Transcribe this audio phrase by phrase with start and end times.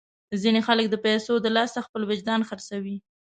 [0.41, 2.97] ځینې خلک د پیسو د لاسه خپل وجدان خرڅوي.